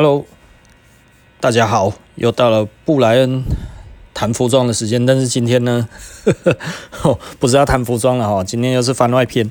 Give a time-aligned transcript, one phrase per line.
[0.00, 0.24] Hello，
[1.40, 3.42] 大家好，又到了布莱恩
[4.14, 5.04] 谈服装的时间。
[5.04, 5.88] 但是今天呢，
[6.24, 6.56] 呵
[7.02, 9.50] 呵不是要谈服装了哈，今天又是番外篇。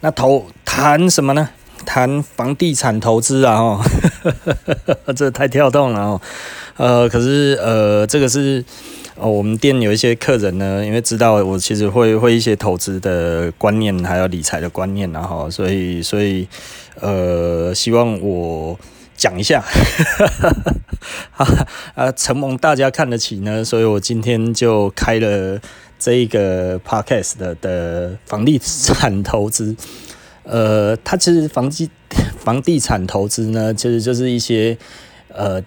[0.00, 1.48] 那投谈什么呢？
[1.86, 3.84] 谈房地产投资啊哈，
[5.14, 6.20] 这太跳动了哦。
[6.76, 8.64] 呃，可是呃，这个是
[9.14, 16.48] 哦，我们店有一些客人呢，因为知道我其实会会一些投资的观念，还有理财的观念然后，所以所以
[17.00, 18.76] 呃，希望我。
[19.16, 19.62] 讲一下，
[21.94, 25.60] 啊，承蒙大家看得起呢，所以我今天就开了
[25.98, 29.74] 这一个 podcast 的的房地产投资。
[30.42, 31.88] 呃，它其实房地
[32.38, 34.76] 房地产投资呢，其实就是一些
[35.28, 35.62] 呃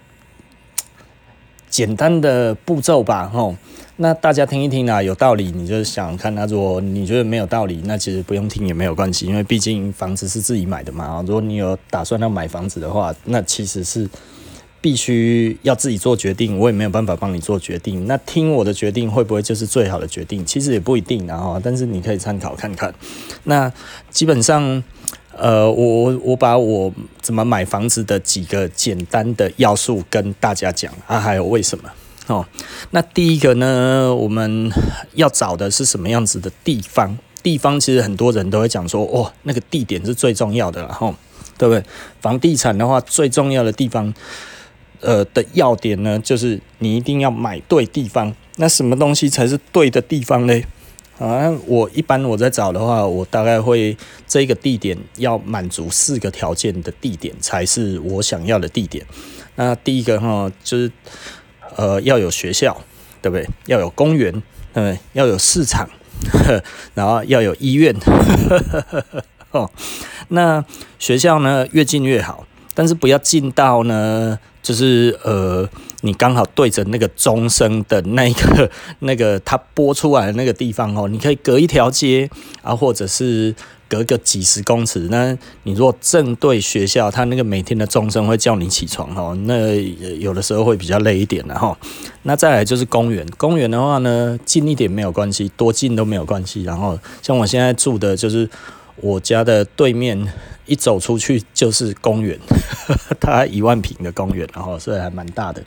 [1.70, 3.56] 简单的步骤吧，吼。
[4.00, 11.24] 那大家听一听啊，有道理，你就想看他说，你觉得没有道理，那其实不用听也没有关系，因为毕竟房子是自己买的嘛。
[11.26, 14.08] 如果你有打算要买房子的话，那其实是
[14.80, 18.06] 必须要自己做决定，我也没有办法帮你做决定。
[18.06, 20.46] 那听我的决定会不会就是最好的决定？
[20.46, 22.94] 其实也不一定，啊，但是你可以参考看看。
[23.46, 23.74] 那
[24.12, 24.84] 基本上，
[25.38, 31.90] 呃，我我把我怎么买房子的几个简单的要素跟大家讲啊，还有为什么。
[32.28, 32.46] 哦，
[32.92, 34.70] 那第一个呢，我们
[35.14, 37.18] 要找的是什么样子的地方？
[37.42, 41.16] 地方其实很多人都会讲说，哦，那个地点是最重要的了，吼，
[41.58, 41.82] 对不对？
[42.20, 44.14] 房地产的话，最重要的地方，
[45.00, 48.36] 呃，的要点呢，就是你一定要买对地方。
[48.58, 50.62] 那什么东西才是对的地方呢？
[51.20, 59.06] 啊，我一般我在找的话，我大概会这个地点要满足四个条件的地点才是我想要的地点。
[59.56, 60.92] 那第一个哈，就是。
[61.76, 62.76] 呃，要有学校，
[63.22, 63.48] 对不对？
[63.68, 64.42] 要有公园，对
[64.74, 64.98] 不对？
[65.14, 65.88] 要有市场，
[66.96, 67.94] 然后要有医院。
[69.52, 69.70] 哦，
[70.30, 70.64] 那
[70.98, 75.66] 学校呢，越近越好，但是不要近到呢，就是呃，
[76.02, 82.30] 你刚好对着那个钟声的那个 那个它播出来的那个地方哦，你可以隔一条街
[82.62, 83.56] 啊，或者是。
[83.90, 85.34] 隔个几十公尺，那
[85.64, 89.74] 你如果正对学校，它那个每天的钟声会叫你起床哦，那
[90.20, 91.74] 有的时候会比较累一点的哈。
[92.24, 96.64] 那再来就是公园，公园的话呢，近一点没有关系，多近都没有关系。
[96.64, 98.50] 然后像我现在住的就是
[99.02, 100.34] 我家的对面，
[100.66, 102.38] 一走出去就是公园，
[103.20, 105.64] 它一万平的公园，然后所以还蛮大的。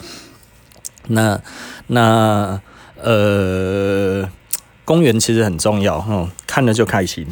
[1.08, 1.40] 那
[1.86, 2.60] 那
[3.02, 4.28] 呃，
[4.84, 7.26] 公园其实很重要哈，看了就开心。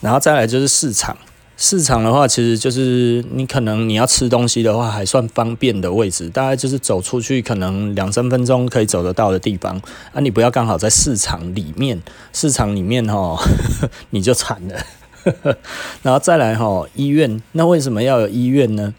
[0.00, 1.16] 然后再来就是市场，
[1.56, 9.80] 市场的话，其实就是你可能你要吃东西的话，还算方便的位置，大概就是走出去可能两三分钟可以走得到的地方
[10.12, 10.20] 啊。
[10.20, 12.02] 你不要刚好在市场里面，
[12.34, 13.38] 市场里面哦，
[14.10, 14.76] 你就惨了。
[16.02, 18.94] 然后再来哈，医院，那为什么要有医院呢？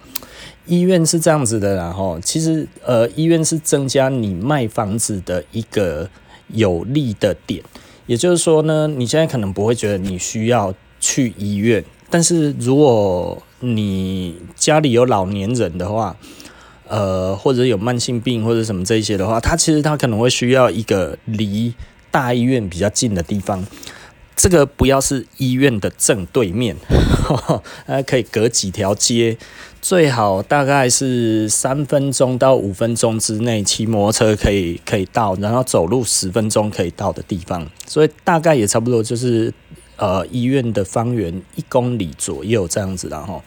[0.66, 6.10] 医院是这样子的，然后其实呃，医院是增加你卖房子的一个
[6.50, 7.64] 有利的点，
[8.06, 10.74] 也就是说呢，你现在可能不会觉得你需要。
[11.00, 16.18] 去医院，但是如果你家里有老年人的话，
[16.88, 21.72] 呃，或者有慢性病或者什么这些的话，他其实他可能会需要一个离
[22.10, 23.64] 大医院比较近的地方。
[24.38, 26.78] 这个不要是医院的正对面，
[27.86, 29.36] 还可以隔几条街，
[29.82, 37.68] 最好大概是三分钟到五分钟之内骑摩托车可以可以到，然后走路十分钟可以到的地方。
[37.86, 39.54] 所以大概也差不多就是。
[40.00, 43.42] 呃，医院的方圆一公里左右这样子的哈，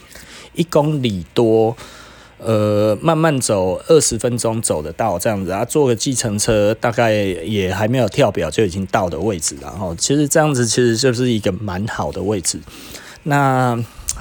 [0.52, 1.76] 一公里多，
[2.42, 12.58] 呃，慢慢走二十分钟走得到这样子啊，坐个计程车大概也还没有跳表就已经到的位置，然后其实这样子其实就是一个蛮好的位置。
[13.24, 13.78] 那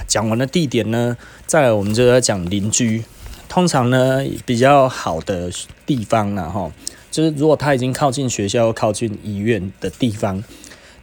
[0.08, 3.04] 讲完了地点呢，再来我们就要讲邻居。
[3.48, 5.50] 通常呢，比较好的
[5.86, 6.72] 地方呢，哈，
[7.10, 10.44] 就是如果他已经靠近学校、靠近医院的地方，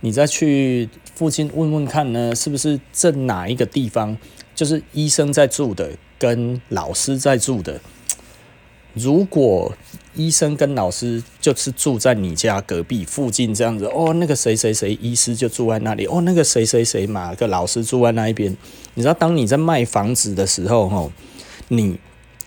[0.01, 0.89] 你再去。
[1.17, 4.15] 附近问问看呢，是不是这哪一个地方
[4.55, 7.81] 就是医生在住的，跟老师在住的？
[8.95, 9.75] 如果
[10.15, 18.57] 医生跟老师就是住在你家隔壁附近这样子，哦，那个谁谁谁医师就住在那里，哦，那个谁谁谁哪个老师住在那一边？
[18.95, 21.13] 你知道，当你在卖房子的时候，吼，
[21.69, 21.99] 你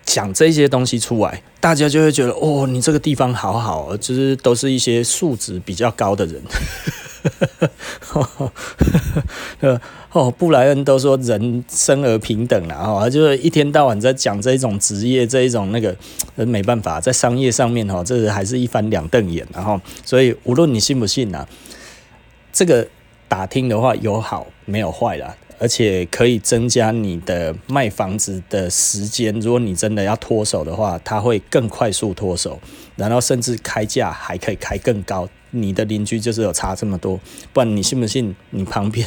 [0.04, 6.42] 讲这些东西出来，大家就会觉得，哦，你这个地方好好，就是都是一些素质比较高的人。
[8.00, 8.22] 呵
[9.60, 9.80] 呵
[10.12, 15.96] 哦，布莱恩都说人生而平等了哈，就是一天到晚在讲这一种职业，这一种那个，
[16.34, 21.46] 没办法，在商业上面哈，这还是一翻两瞪眼，然后，所以无论你信不信呐，
[22.52, 22.86] 这个
[23.28, 29.32] 打听的话有好没有坏啦，而且可以增加你的卖房子的时间。
[29.38, 32.58] 如果你真的要脱手的话，它会更快速脱手，
[32.96, 35.28] 然后甚至开价还可以开更高。
[35.50, 37.18] 你的邻居就是有差这么多，
[37.52, 38.34] 不然你信不信？
[38.50, 39.06] 你旁边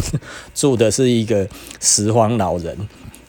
[0.54, 1.48] 住的是一个
[1.80, 2.78] 拾荒老人。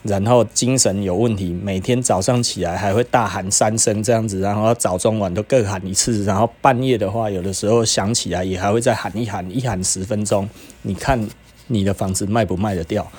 [0.02, 10.46] 然后精神有问题，每天早上起来还会大喊三声这样子，然后早中晚都各喊一次，然后半夜的话，有的时候想起来也还会再喊一喊，一喊十分钟。
[10.82, 11.26] 你看
[11.68, 13.10] 你的房子卖不卖得掉？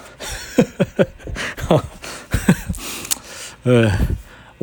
[3.64, 3.92] 呃，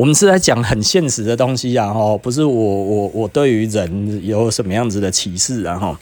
[0.03, 5.97] 我们是在讲很现实的东西啊，哈，不是我我我对于人有什么样子的歧视，然后，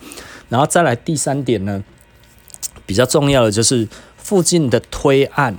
[0.48, 1.84] 然后再来第三点呢，
[2.86, 3.86] 比较重要的就是
[4.16, 5.54] 附近的推案。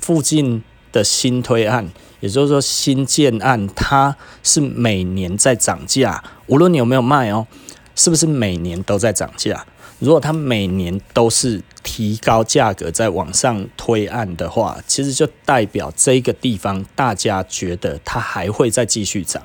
[0.00, 1.88] 附近的新推案，
[2.18, 7.46] 也就是说新建案，它是每年在涨价，无论你有没有卖哦，
[7.94, 9.64] 是不是每年都在涨价？
[10.00, 19.40] 如果它每年都是提高价格在往上推案的话，其实就代表这个地方大家觉得它还会再继续涨，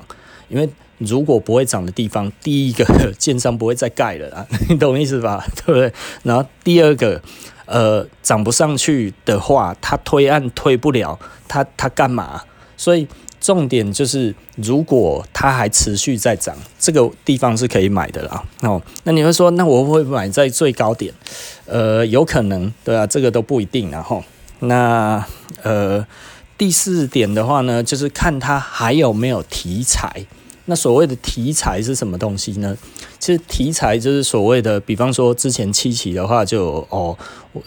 [0.48, 0.68] 因为
[0.98, 5.46] 如果不会涨的地方，第一个建商不会再盖了啊，你懂我意思吧？
[5.64, 5.92] 对不对？
[6.24, 7.22] 然后第二个。
[7.64, 11.18] 呃，涨不上去的话，它推案推不了，
[11.48, 12.42] 它它干嘛？
[12.76, 13.06] 所以
[13.42, 18.42] 重点就是，如果它还持续在涨，这个地方是可以买的啦。
[18.60, 21.12] 哦，那你会说，那我会不会买在最高点？
[21.66, 23.90] 呃，有可能，对啊，这个都不一定。
[23.90, 24.22] 然后，
[24.60, 25.22] 那
[25.62, 26.06] 呃，
[26.56, 30.24] 第四点的话呢，就是看它还有没有题材。
[30.66, 32.76] 那所谓的题材是什么东西呢？
[33.18, 37.16] 其实题材就是所谓的，比方说之前七期的话就，哦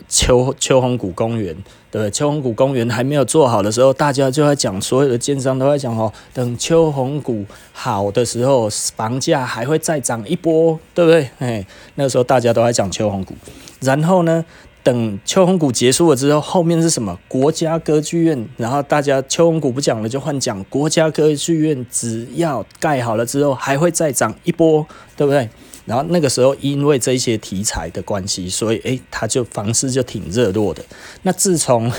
[0.08, 1.54] 秋秋红谷公园，
[1.92, 2.12] 对不对？
[2.12, 11.30] 秋红谷公园还没有做好的时候，大家就在讲，所有的建商都在讲哦，等秋红谷好的时候，房价还会再涨一波，对不对？
[11.40, 11.66] 哎，
[11.96, 13.34] 那个时候大家都在讲秋红谷，
[13.82, 14.46] 然后呢？
[14.86, 17.20] 等秋红谷结束了之后，后面是什么？
[17.28, 18.48] 国家歌剧院。
[18.56, 21.84] 然后大家秋红谷不讲了，就换讲国家歌剧院。
[21.90, 24.86] 只要盖好了之后，还会再涨一波，
[25.18, 25.50] 对不对？
[25.86, 30.86] 然后那个时候，因为这些题材的关系，所以诶，它就房市就挺热络的。
[31.24, 31.92] 那自从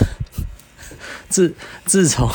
[1.29, 1.53] 自
[1.85, 2.31] 自从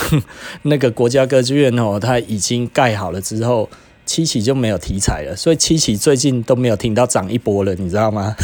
[0.63, 3.69] 那个国家歌剧院哦，它已经盖好了之后。
[4.03, 8.35] 七期就没有题材了，所以七期最近都没有听到涨一波了，你知道吗？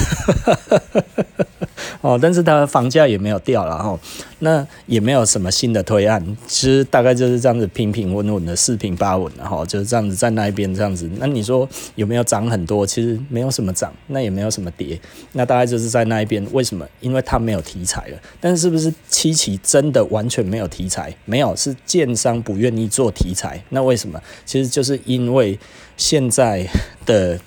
[2.01, 3.99] 哦，但是它房价也没有掉了哈，
[4.39, 11.09] 那也没有什么新的推案，其实大概就是这样子平平稳稳的四平八稳的哈，就是这样子在那一边这样子。
[11.17, 12.85] 那你说有没有涨很多？
[12.85, 14.99] 其实没有什么涨，那也没有什么跌，
[15.33, 16.45] 那大概就是在那一边。
[16.51, 16.87] 为什么？
[16.99, 18.17] 因为它没有题材了。
[18.39, 21.13] 但是是不是七期真的完全没有题材？
[21.25, 23.61] 没有，是建商不愿意做题材。
[23.69, 24.21] 那为什么？
[24.45, 25.57] 其实就是因为
[25.97, 26.67] 现在
[27.05, 27.39] 的。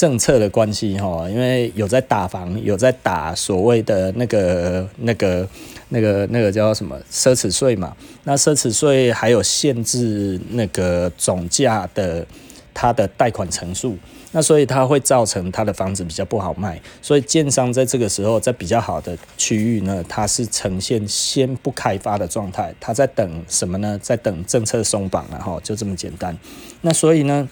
[0.00, 5.46] 政策的关系哈，因为有在打房，有在打所谓的那个、那个、
[5.90, 7.94] 那个、那个叫什么奢侈税嘛。
[8.24, 12.26] 那奢侈税还有限制那个总价的
[12.72, 13.94] 它的贷款成数，
[14.32, 16.80] 那所以它会造成它的房子比较不好卖。
[17.02, 23.98] 所以建商在这个时候，在比较好的区域呢，它是呈现先不开发的状态，它在等什么呢？
[24.02, 26.34] 在等政策松绑，了哈就这么简单。
[26.80, 27.46] 那所以呢？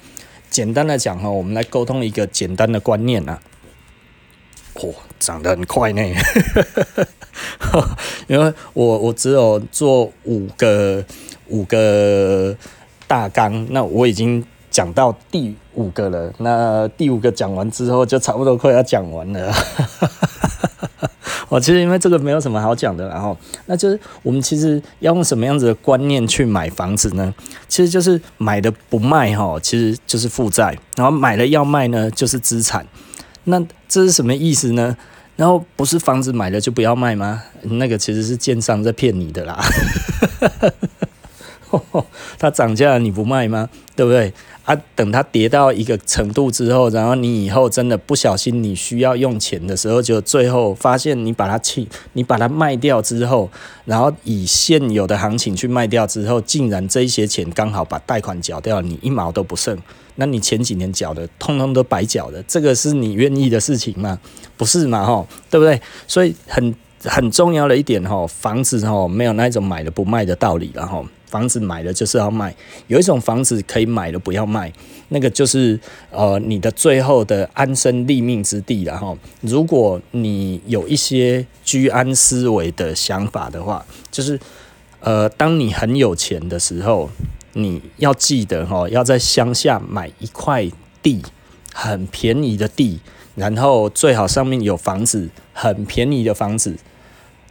[0.50, 3.40] 简单的讲哈，我们来沟通一个简单的观念啊。
[4.74, 6.02] 哦，涨得很快呢，
[8.28, 11.04] 因为我我只有做五个
[11.48, 12.56] 五个
[13.08, 16.32] 大纲，那我已经讲到第五个了。
[16.38, 19.52] 那第五个讲完之后，就差不多快要讲完了。
[21.48, 23.36] 哦，其实因为这个没有什么好讲的，然后
[23.66, 27.34] 那就是我们其实要用什么样子的观念去买房子呢？
[27.68, 32.86] 其实就是买的不卖哈，其实就是负债；然后买了要卖呢，就是资产。
[33.44, 34.96] 那这是什么意思呢？
[35.36, 37.42] 然后不是房子买了就不要卖吗？
[37.62, 39.58] 那个其实是建商在骗你的啦。
[42.38, 43.68] 它涨价了你不卖吗？
[43.96, 44.32] 对不对？
[44.64, 53.50] 啊，等它跌到一个程度之后，然后你以后真的不小心你需要用钱的时候，就最后发现你把它去，你把它卖掉之后，
[53.86, 59.74] 然后以现有的行情去卖掉之后，竟然这一些钱刚好把贷款缴掉，你一毛都不剩，
[60.16, 64.18] 那你前几年缴的通通都白缴了，这个是你愿意的事情吗？
[64.58, 65.06] 不是嘛？
[65.06, 65.80] 吼，对不对？
[66.06, 71.06] 所以很很重要的一点吼，房子吼没有那一种买了不卖的道理，然后。
[71.28, 72.54] 房子买了就是要卖，
[72.86, 74.72] 有一种房子可以买了不要卖，
[75.10, 75.78] 那个就是
[76.10, 79.16] 呃你的最后的安身立命之地了哈。
[79.42, 84.40] 如果你有一些居安思危的想法的话，就是
[85.00, 87.10] 呃当你很有钱的时候，
[87.52, 90.66] 你要记得哈，要在乡下买一块
[91.02, 91.22] 地，
[91.74, 93.00] 很便宜的地，
[93.34, 96.76] 然后最好上面有房子，很便宜的房子。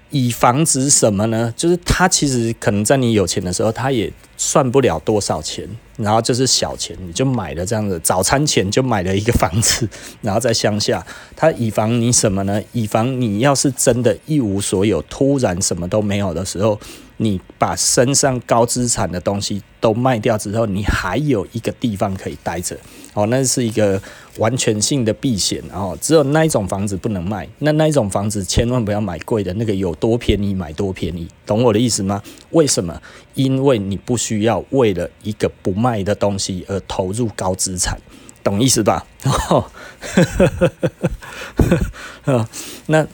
[0.10, 1.54] 以防止什么呢？
[1.58, 5.68] 就是他其实可能在你有钱的时候，他也算不了多少钱，
[5.98, 9.90] 然后就是小钱，你就买了这样子，早餐钱就买了一个房子，
[10.22, 12.62] 然后在乡下，他以防你什么呢？
[12.72, 16.80] 以防你要是真的一无所有，突然什么都没有的时候。
[17.20, 22.78] 你把身上高资产的东西都卖掉之后，你还有一个地方可以待着，
[23.16, 24.00] 哦，那是一个
[24.38, 32.22] 完全性的避险，然后只有那一种房子不能卖，那那一种房子千万不要买贵的，那个有多便宜买多便宜，懂我的意思吗？
[32.52, 33.02] 为什么？
[33.38, 37.98] 因为你不需要为了一个不卖的东西而投入高资产，
[38.44, 39.06] 懂意思吧？
[42.26, 42.46] 哦，
[42.88, 43.08] 那。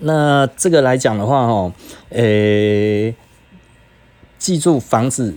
[0.00, 1.72] 那这个来讲的话，哦，
[2.10, 3.12] 诶，
[4.38, 5.34] 记住房子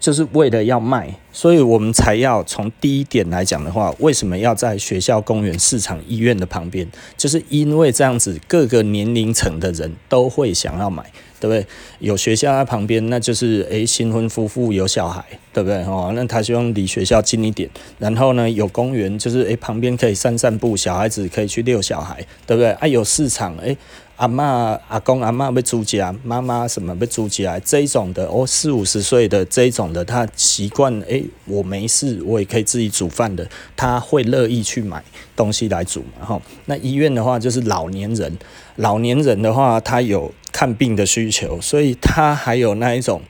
[0.00, 6.88] 就是为了要卖，所以我们才要从第一点来讲的话，为什么要在学校、公园、市场、医院的旁边？
[7.14, 11.04] 就是因为这样子，各个年龄层的人都会想要买。
[11.38, 11.66] 对不对？
[11.98, 15.84] 有学校在旁边，那就是诶，新婚夫妇有小孩，对不对？
[15.84, 17.68] 哦，那他希望离学校近一点。
[17.98, 22.70] 然后呢，有公园，就是诶，旁边可以散散步，小孩子可以去遛小孩，对不对？
[22.72, 23.76] 啊，有市场，诶，
[24.16, 35.02] 阿嬷、阿公、阿嬷要住家，妈妈什么要住家，这一种的哦，四五十岁的这一种的，他习惯诶，我没事，我也可以自己煮饭的，他会乐意去买
[35.34, 36.26] 东西来煮嘛。
[36.26, 38.36] 哈，那医院的话就是老年人，
[38.76, 40.32] 老年人的话他有。
[40.52, 43.20] 看病的需求，所以他还有那一种，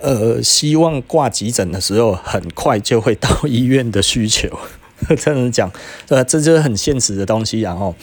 [0.00, 4.48] 呃，希望挂急诊的时候很快就会到医院的需求。
[5.16, 5.70] 这样讲，
[6.08, 6.24] 对吧？
[6.24, 7.94] 这就是很现实的东西，然后。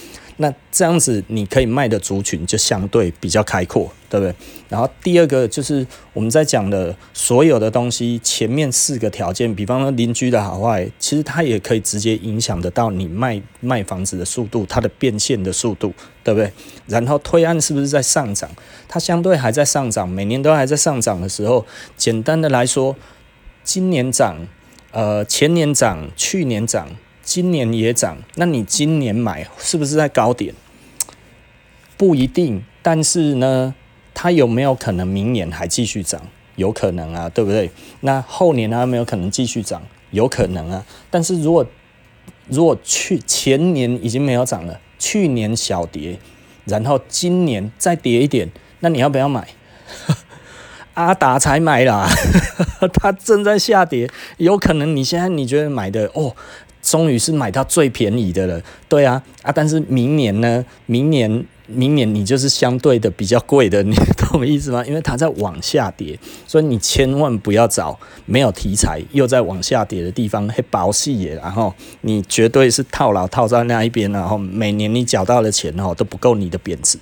[0.41, 4.33] 那这样子，你可以卖的族群就相对比较开阔，对不对？
[4.67, 15.93] 然后第二个就是我们在讲的所有的东西，前面四个条件，比方说邻居的好坏，其实它也可以直接影响得到你卖卖房子的速度，它的变现的速度，
[16.23, 16.51] 对不对？
[16.87, 18.49] 然后推案是不是在上涨？
[18.87, 21.63] 它相对还在上涨，每年都还在上涨的时候，
[21.95, 22.95] 简单的来说，
[23.63, 24.47] 今年涨，
[24.91, 26.89] 呃，前年涨，去年涨。
[27.23, 30.53] 今年也涨，那你今年买是不是在高点？
[31.97, 33.75] 不一定，但是呢，
[34.13, 36.21] 它有没有可能明年还继续涨？
[36.55, 37.69] 有可能啊，对不对？
[38.01, 39.81] 那后年它有没有可能继续涨？
[40.09, 40.85] 有可能啊。
[41.09, 41.65] 但是如果
[42.47, 46.19] 如果去前年已经没有涨了，去年小跌，
[46.65, 48.49] 然后今年再跌一点，
[48.79, 49.47] 那你要不要买？
[50.95, 52.05] 阿达才买啦，
[52.95, 56.35] 它正在下跌，有可能你现在你觉得买的哦。
[56.81, 60.65] 终于是买到最便宜的了，对啊，啊，但是明年呢？
[60.87, 64.83] 明年，明年你就是相对的比较贵的，你 懂我意思吗？
[64.85, 76.97] 因为它在往下跌，所以你千万不要找没有题材又在往下跌的地方，很保细耶，然后你绝对是套牢套在那一边，然后每年你缴到的钱哦都不够你的贬值，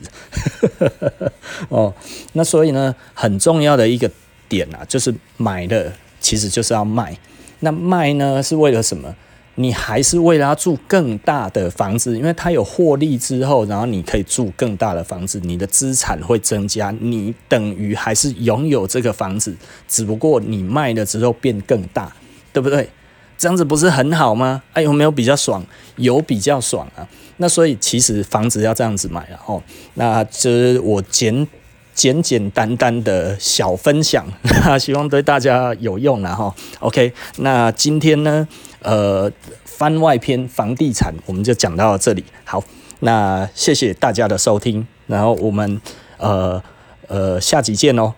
[1.69, 1.93] 哦，
[2.33, 4.11] 那所以呢，很重要的一个
[4.49, 7.17] 点啊，就是买的其实就是要卖，
[7.61, 9.15] 那卖呢是为了什么？
[9.59, 19.53] 你还是为了要住更大的房子，因为它有获利之后，然后你可以住更大的房子，你的资产会增加，你等于还是拥有这个房子，
[19.85, 22.09] 只不过你卖了之后变更大，
[22.53, 22.89] 对不对？
[23.37, 24.63] 这样子不是很好吗？
[24.71, 25.61] 哎，有没有比较爽？
[25.97, 27.05] 有比较爽啊。
[27.35, 29.61] 那所以其实房子要这样子买了哦。
[29.95, 31.45] 那这我简
[31.93, 34.25] 简简单单的小分享，
[34.79, 36.55] 希望对大家有用了哈。
[36.79, 38.47] OK，那今天呢？
[38.81, 39.31] 呃，
[39.65, 42.23] 番外篇房地产，我们就讲到这里。
[42.45, 42.63] 好，
[43.01, 45.81] 那谢谢大家的收听，然后我们
[46.17, 46.61] 呃
[47.07, 48.13] 呃下集见哦。